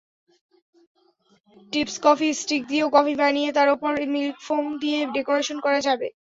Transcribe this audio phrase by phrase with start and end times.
[1.73, 6.07] টিপসকফি stick দিয়েও coffee বানিয়ে তার ওপর মিল্ক ফোম দিয়ে ডেকোরেশন করা যাবে।